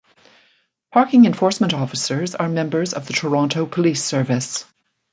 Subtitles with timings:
[0.91, 4.65] Parking enforcement officers are members of the Toronto Police Service.